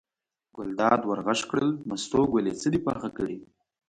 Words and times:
ګلداد 0.55 1.01
ور 1.05 1.19
غږ 1.25 1.39
کړل: 1.49 1.69
مستو 1.87 2.21
ګلې 2.33 2.53
څه 2.61 2.67
دې 2.73 2.79
پاخه 2.85 3.09
کړي. 3.17 3.37